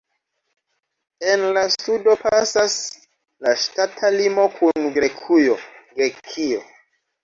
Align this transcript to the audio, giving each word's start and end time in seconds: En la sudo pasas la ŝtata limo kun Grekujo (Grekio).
En 1.33 1.43
la 1.57 1.65
sudo 1.75 2.17
pasas 2.23 2.79
la 3.47 3.55
ŝtata 3.67 4.15
limo 4.19 4.51
kun 4.59 4.93
Grekujo 5.01 5.63
(Grekio). 5.97 6.69